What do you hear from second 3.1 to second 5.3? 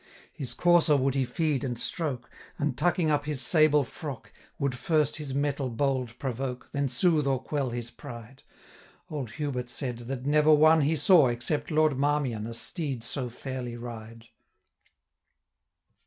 up his sable frocke, Would first